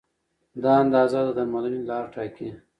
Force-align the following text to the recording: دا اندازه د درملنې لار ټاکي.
دا 0.63 0.71
اندازه 0.83 1.19
د 1.27 1.29
درملنې 1.37 1.79
لار 1.89 2.05
ټاکي. 2.13 2.49